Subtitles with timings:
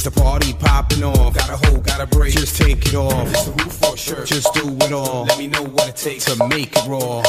[0.00, 1.34] Is the party popping off?
[1.34, 2.32] Gotta hold, gotta break.
[2.32, 3.28] Just take it off.
[3.28, 4.24] It's the roof for sure.
[4.24, 5.26] Just do it all.
[5.26, 7.22] Let me know what it takes to make it raw.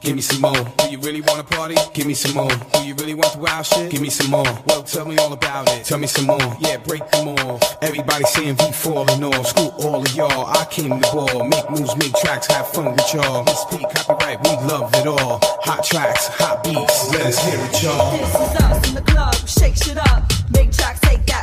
[0.00, 0.64] Give me some more.
[0.78, 1.74] Do you really wanna party?
[1.92, 2.48] Give me some more.
[2.48, 3.90] Do you really want the wild shit?
[3.90, 4.48] Give me some more.
[4.64, 5.84] Well, tell me all about it.
[5.84, 6.56] Tell me some more.
[6.60, 7.60] Yeah, break them all.
[7.82, 9.48] Everybody saying we falling off.
[9.48, 10.46] Screw all of y'all.
[10.46, 11.44] I came to ball.
[11.46, 13.44] Make moves, make tracks, have fun with y'all.
[13.44, 15.40] Miss P, copyright, we love it all.
[15.68, 17.12] Hot tracks, hot beats.
[17.12, 18.16] Let us hear it, y'all.
[18.16, 20.22] This is us in the club, shake shit up.
[20.54, 21.00] Make tracks,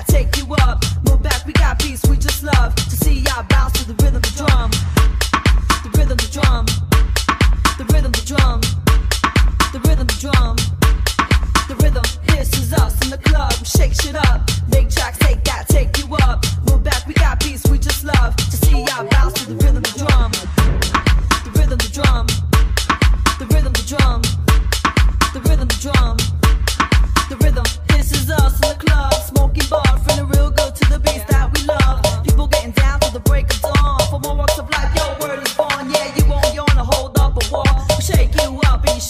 [0.08, 0.84] take you up.
[1.08, 2.76] Move back, we got beats we just love.
[2.76, 4.72] To see y'all bounce to the rhythm, the drum.
[5.84, 6.66] The rhythm, the drum.
[7.78, 8.62] The rhythm, the drum.
[9.74, 10.56] The rhythm, the drum.
[11.68, 14.42] The rhythm, this is us in the club, shake shit up.
[14.70, 16.46] Make tracks, take that, take you up.
[16.70, 18.36] Move back, we got beats we just love.
[18.36, 20.32] To see y'all bounce to the rhythm, the drum.
[21.46, 22.28] The rhythm, the drum.
[23.40, 24.22] The rhythm, the drum.
[25.34, 26.35] The rhythm, the drum.
[32.66, 34.00] Come down till the break of zone.
[34.10, 35.90] For more rocks of life, your word is born.
[35.90, 37.66] Yeah, you won't be on hold up a wall.
[37.90, 39.02] We'll shake you up and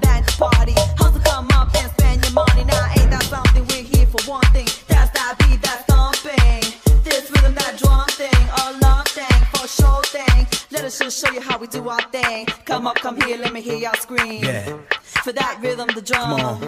[0.00, 0.72] bang the party.
[0.98, 2.64] Hustle come up and spend your money.
[2.64, 3.66] Now ain't that something?
[3.68, 4.68] We're here for one thing.
[4.88, 6.64] That beat, that thumping.
[7.04, 10.46] This rhythm, that drum thing, a love thing, for sure thing.
[10.70, 12.46] Let us just show you how we do our thing.
[12.64, 14.44] Come up, come here, let me hear y'all scream.
[14.44, 14.78] Yeah.
[15.24, 16.60] For that rhythm, the drum.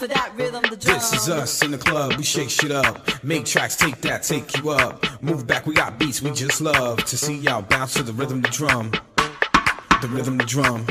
[0.00, 0.94] Rhythm, the drum.
[0.94, 3.22] This is us in the club, we shake shit up.
[3.22, 5.04] Make tracks, take that, take you up.
[5.22, 7.04] Move back, we got beats we just love.
[7.04, 8.90] To see y'all bounce to the rhythm, the drum.
[10.00, 10.86] The rhythm, the drum.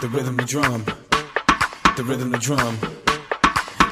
[0.00, 0.84] The rhythm, the drum.
[1.96, 2.78] The rhythm, the drum.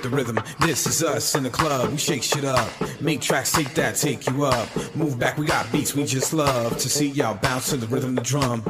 [0.03, 2.69] The rhythm, this is us in the club, we shake shit up.
[3.01, 4.69] Make tracks, take that, take you up.
[4.95, 6.77] Move back, we got beats we just love.
[6.77, 8.63] To see y'all bounce to the rhythm, the drum.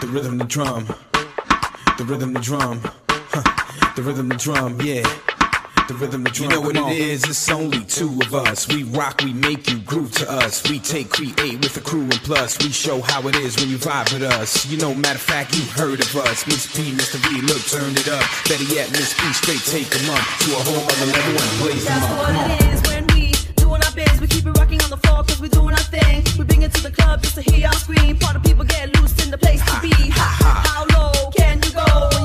[0.00, 0.86] The rhythm, the drum.
[1.98, 2.80] The rhythm, the drum.
[2.82, 2.90] Huh.
[2.90, 3.01] The
[4.02, 5.02] rhythm, the drum, yeah.
[5.88, 6.50] The rhythm, the drum.
[6.50, 7.24] You know what it is?
[7.24, 8.68] It's only two of us.
[8.68, 10.62] We rock, we make you groove to us.
[10.70, 13.76] We take, create with the crew, and plus we show how it is when you
[13.78, 14.64] vibe with us.
[14.66, 16.46] You know, matter of fact, you heard of us.
[16.46, 17.16] Miss P, Mr.
[17.28, 18.22] V, look, turn it up.
[18.48, 21.84] Better yet, Miss P, straight take them up to a whole other level and blaze
[21.84, 22.18] them That's up.
[22.18, 22.50] what Come on.
[22.50, 24.20] it is when we doing our biz.
[24.20, 26.22] We keep it rocking on the floor cause we doing our thing.
[26.38, 28.16] We bring it to the club just to hear y'all scream.
[28.18, 29.92] Part of people get loose in the place to be.
[30.14, 32.21] Ha, How low can you go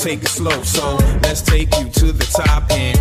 [0.00, 0.62] take it slow.
[0.62, 2.99] So let's take you to the top and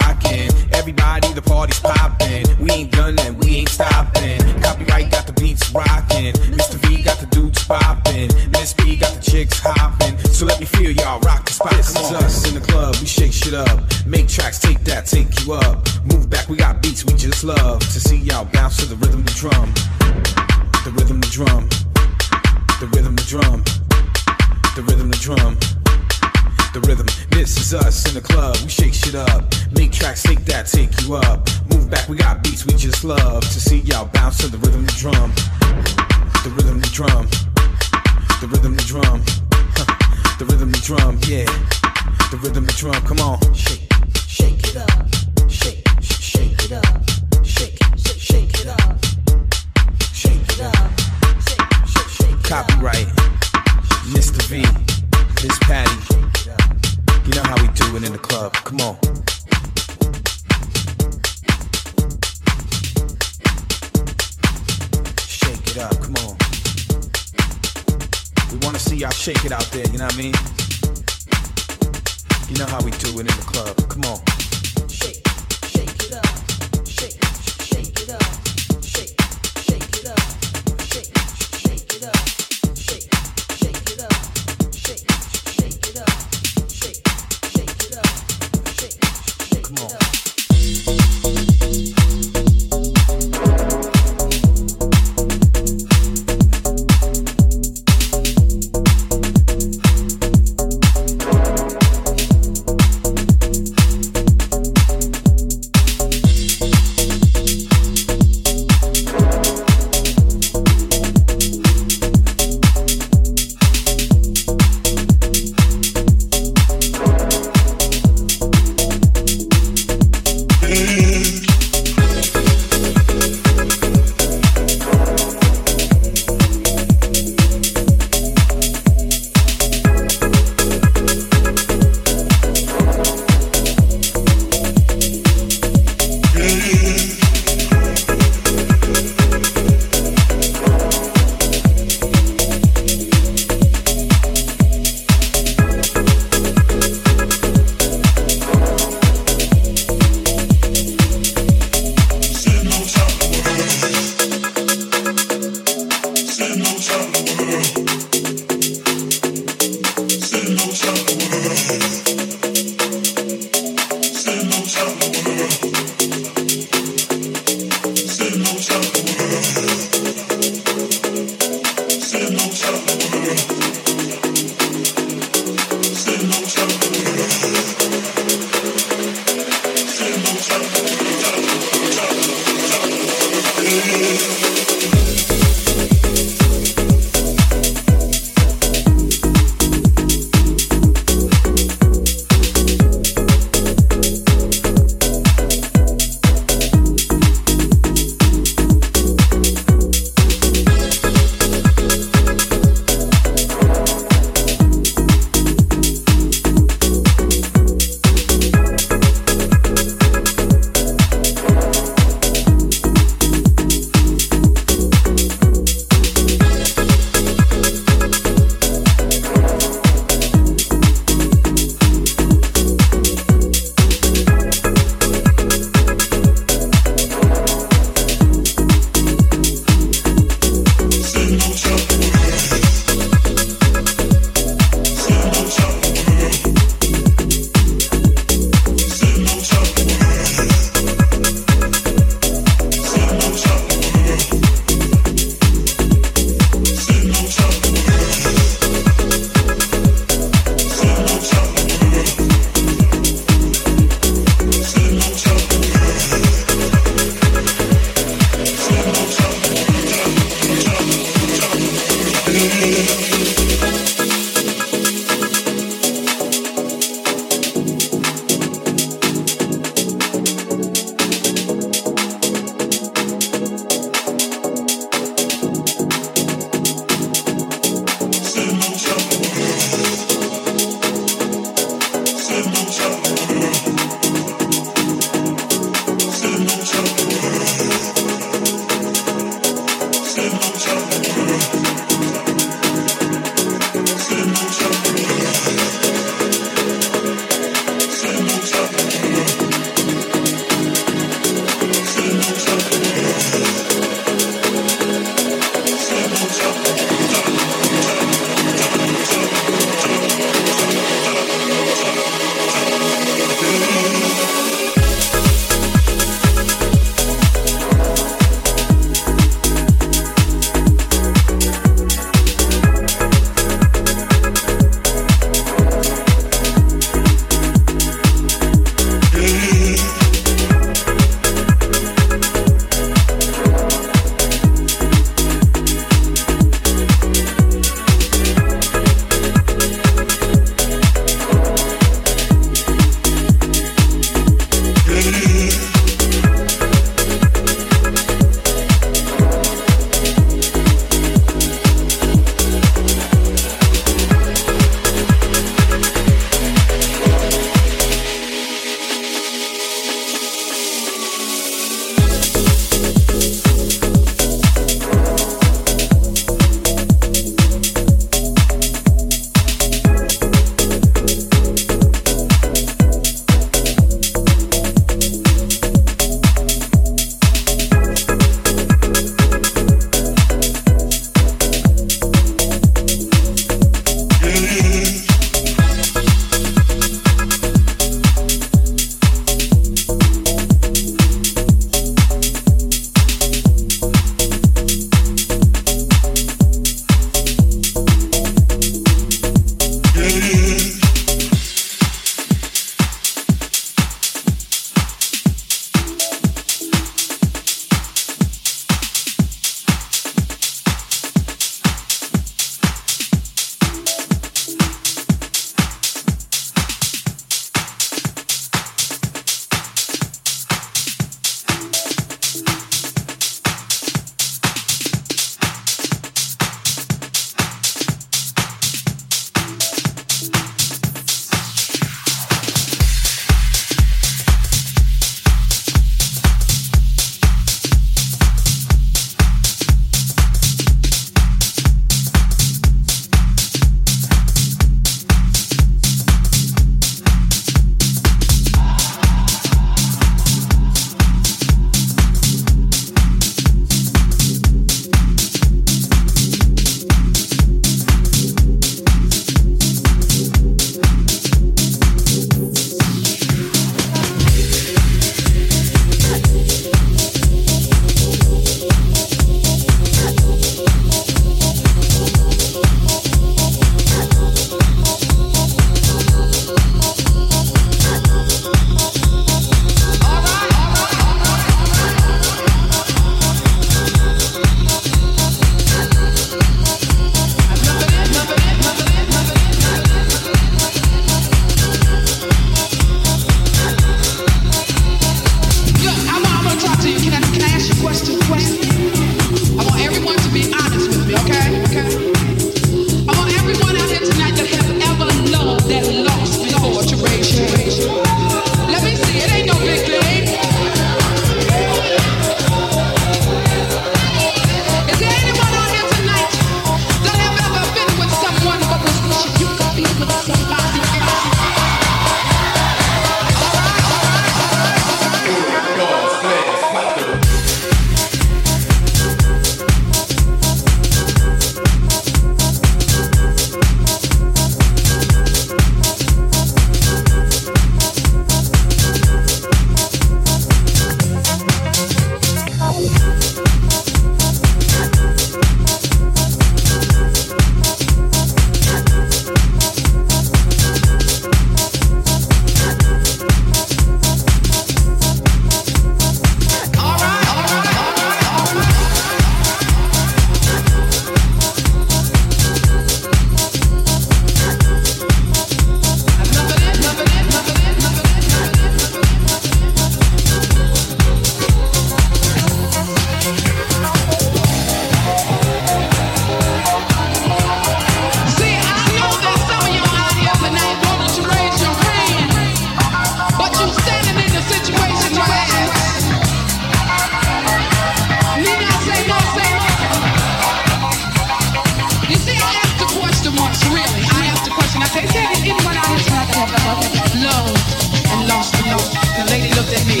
[599.54, 600.00] looked at me,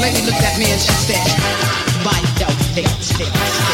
[0.00, 1.26] lady looked at me and she said,
[2.04, 3.69] Buy the dance.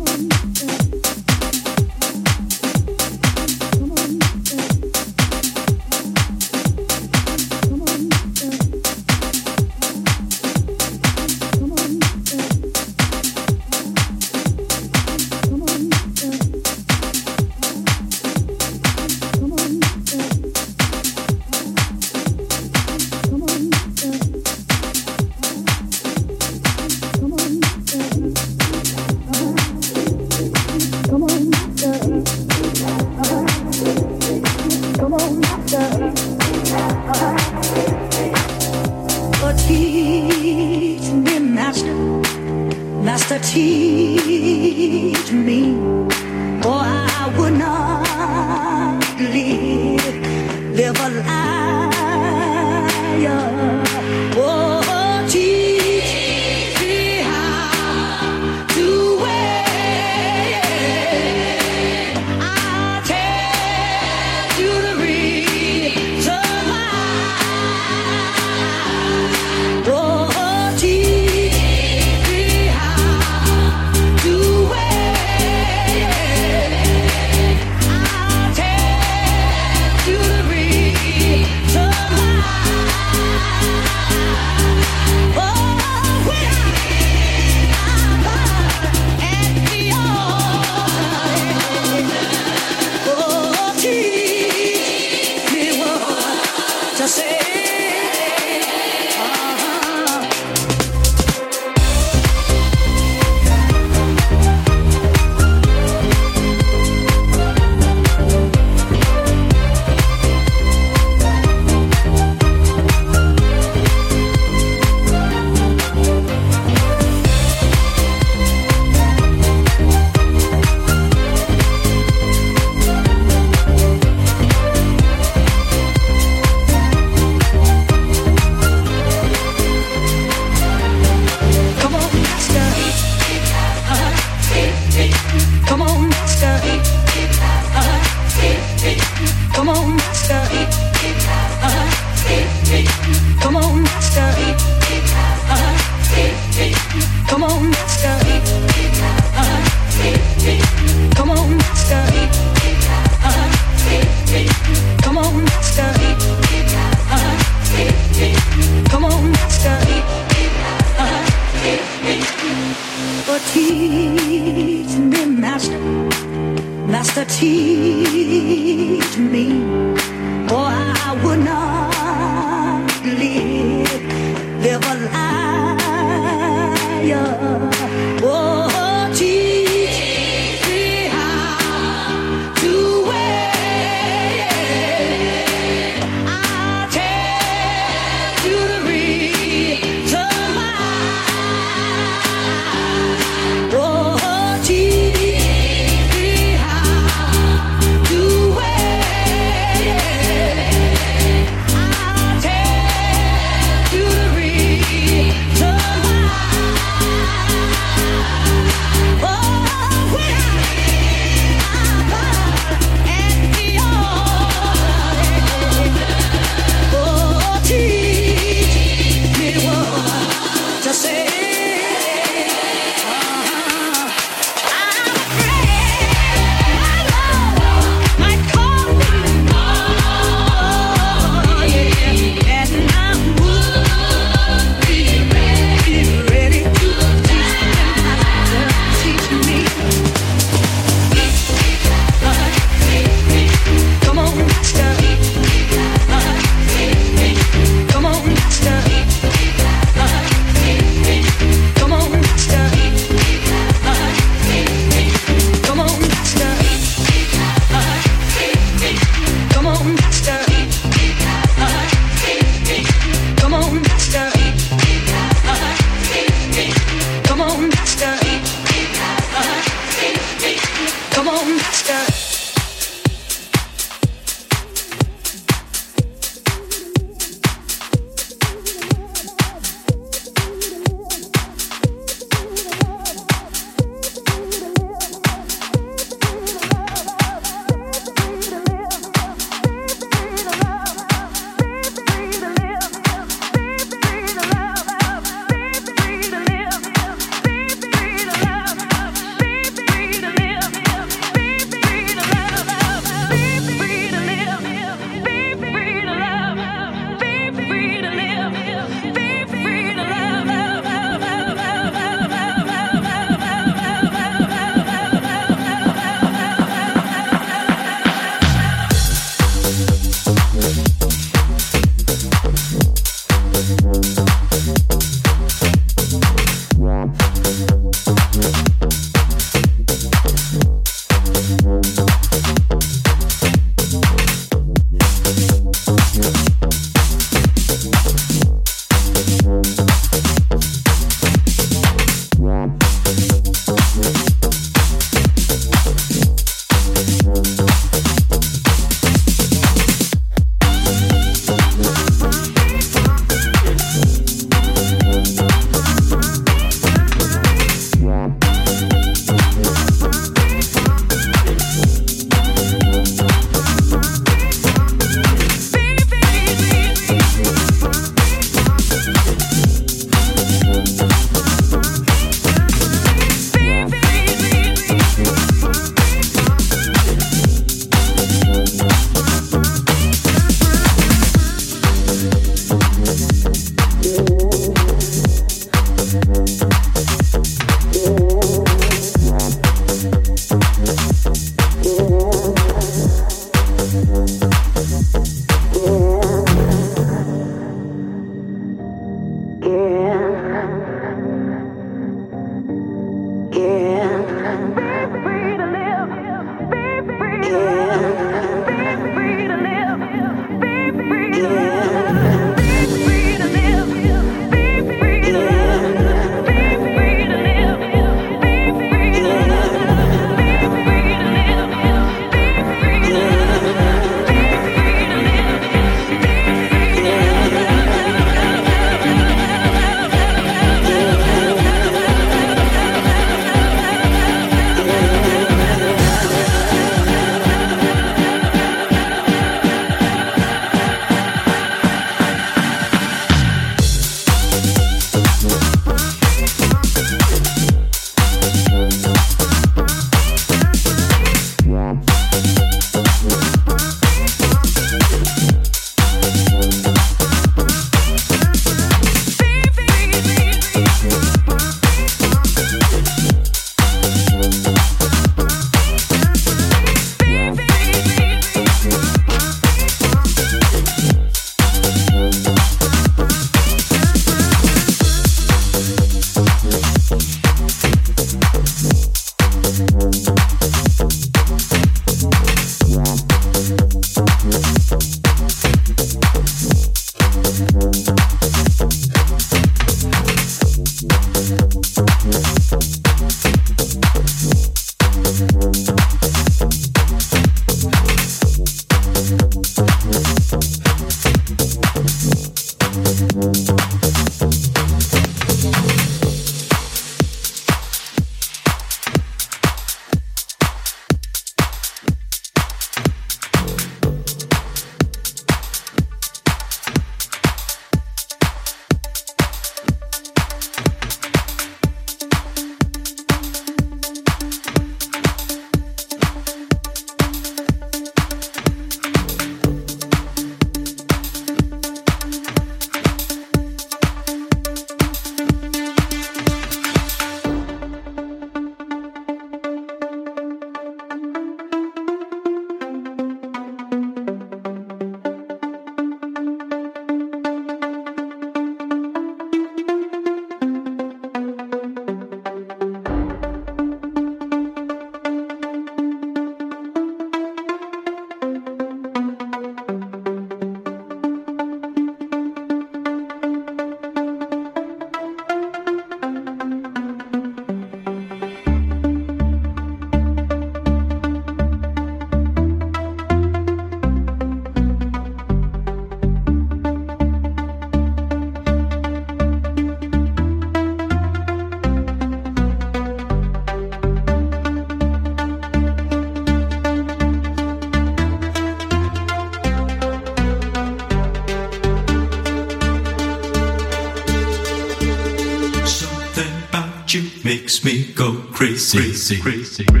[599.39, 599.85] Crazy.
[599.85, 600.00] crazy,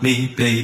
[0.00, 0.57] baby.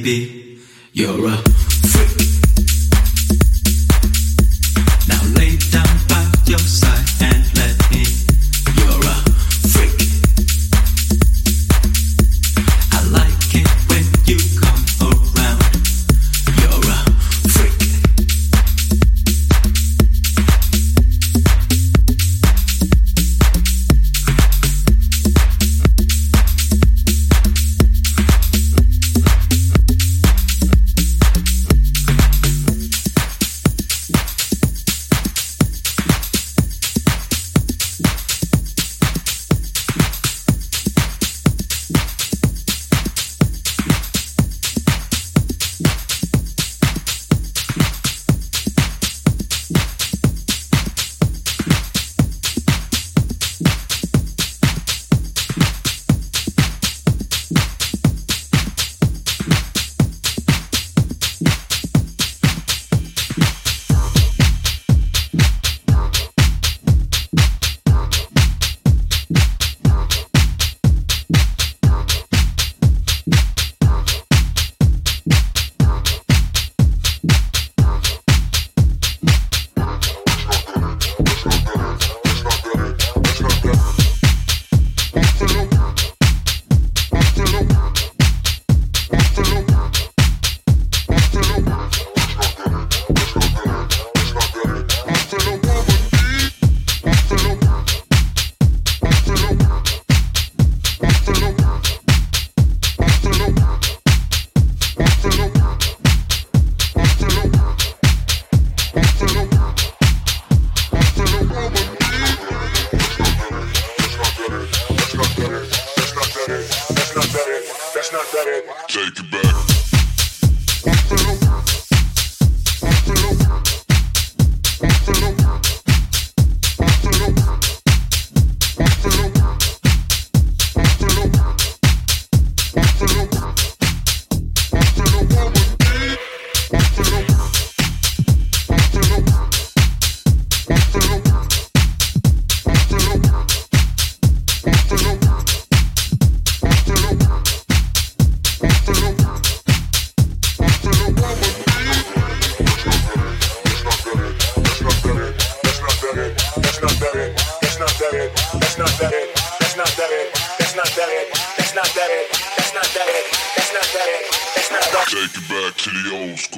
[165.05, 166.54] Take it back to the old school.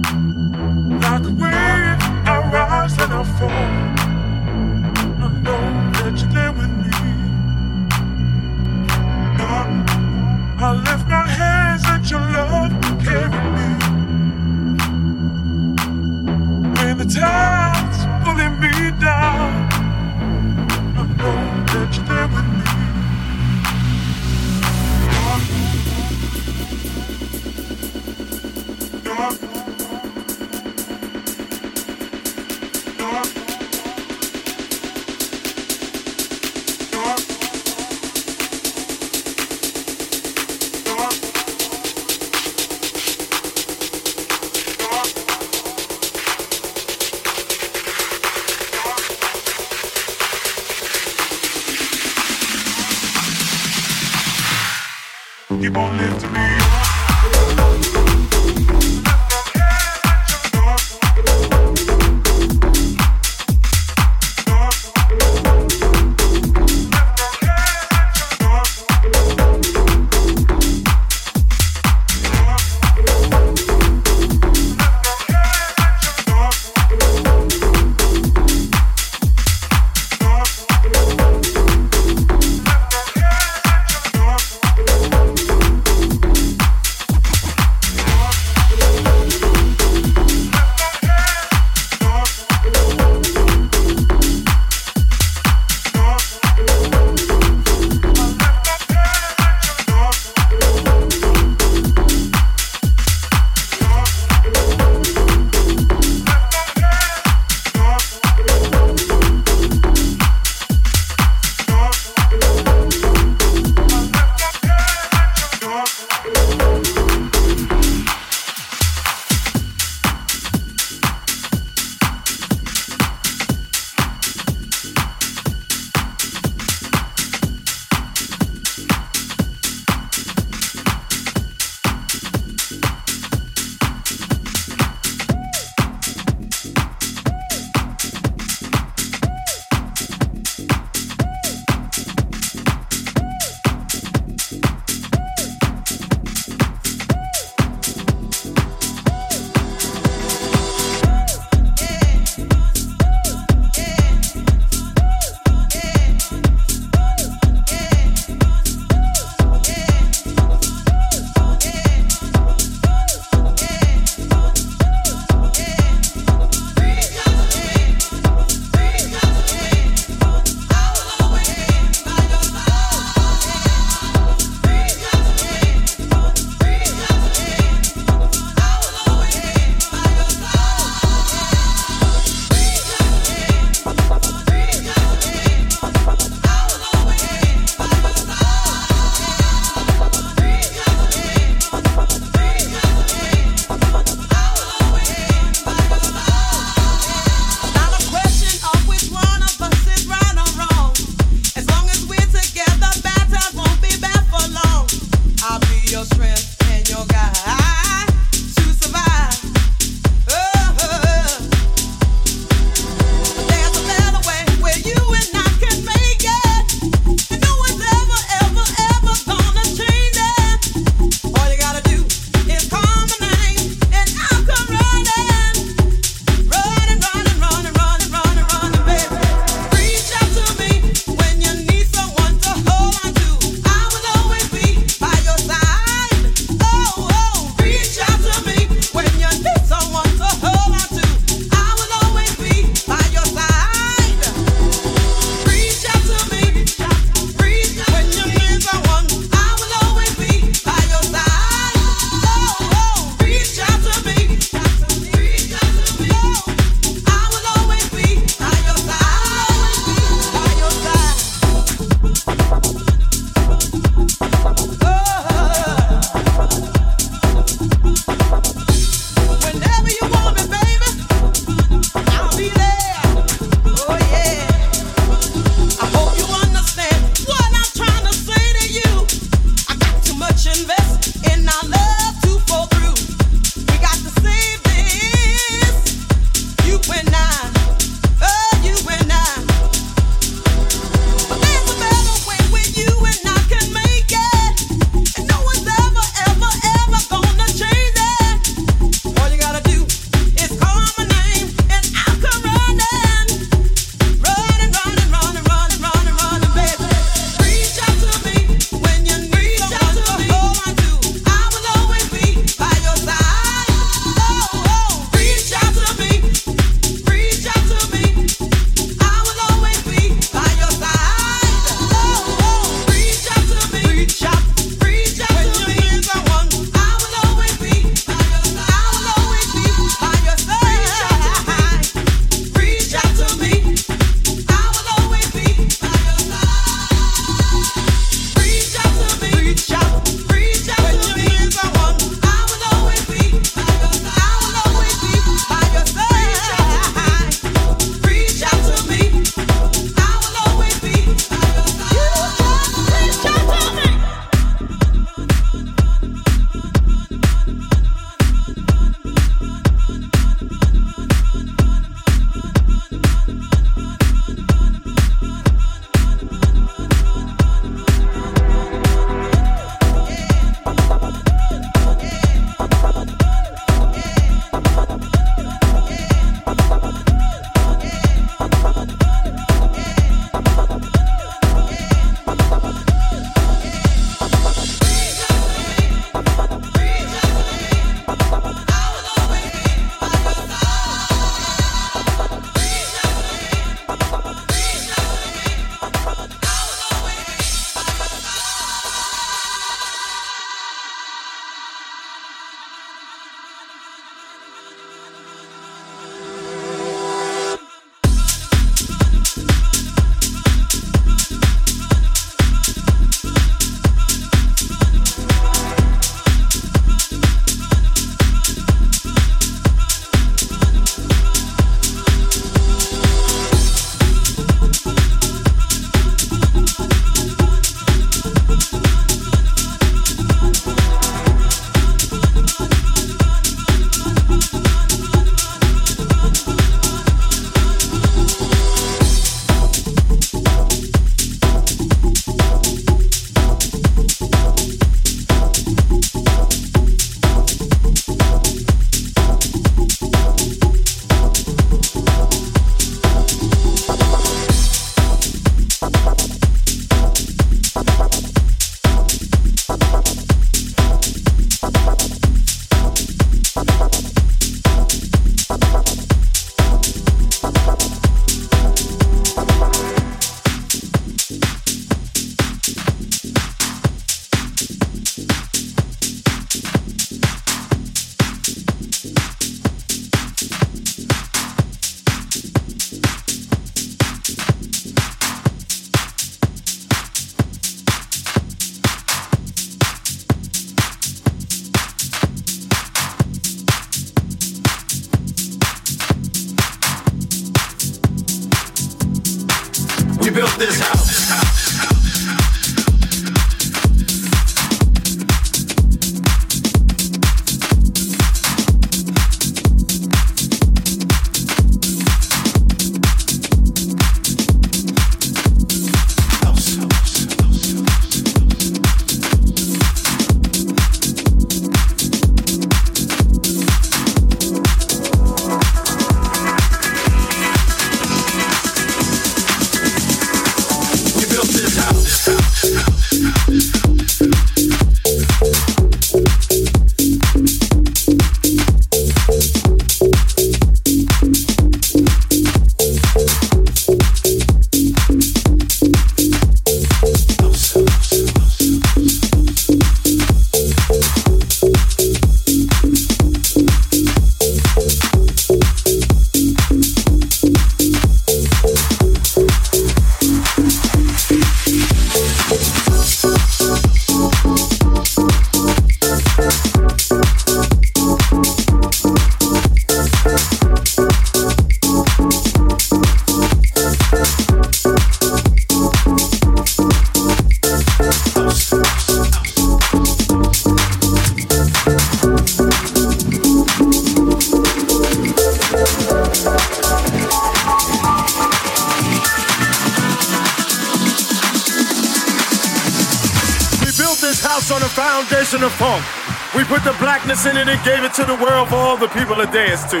[597.46, 600.00] In it and gave it to the world for all the people to dance to.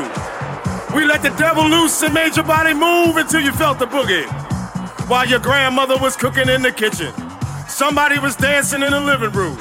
[0.94, 4.26] We let the devil loose and made your body move until you felt the boogie.
[5.08, 7.12] While your grandmother was cooking in the kitchen,
[7.68, 9.58] somebody was dancing in the living room.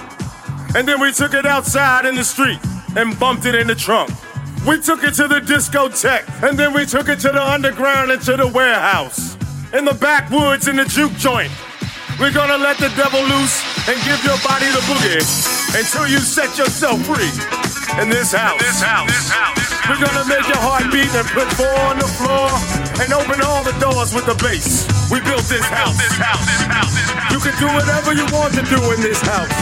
[0.75, 2.59] And then we took it outside in the street
[2.95, 4.11] and bumped it in the trunk.
[4.67, 8.21] We took it to the discotheque, and then we took it to the underground and
[8.23, 9.37] to the warehouse.
[9.73, 11.51] In the backwoods in the juke joint.
[12.19, 15.21] We're gonna let the devil loose and give your body the boogie
[15.77, 17.31] until you set yourself free
[18.01, 18.59] in this house.
[18.59, 19.07] This house.
[19.07, 19.61] This house.
[19.87, 22.49] We're gonna make your heart beat and put four on the floor
[22.99, 24.89] and open all the doors with the bass.
[25.09, 25.95] We built this house.
[25.97, 26.43] This house.
[26.45, 26.93] This house.
[27.31, 29.53] You can do whatever you want to do in this house.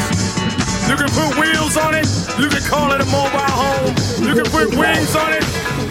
[0.88, 2.08] You can put wheels on it.
[2.40, 3.92] You can call it a mobile home.
[4.24, 5.44] You can put wings on it.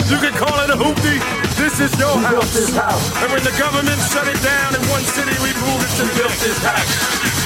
[0.09, 1.21] You can call it a hoopty.
[1.57, 2.57] This is your house.
[3.23, 6.37] And when the government shut it down in one city, we moved it to built
[6.41, 7.46] this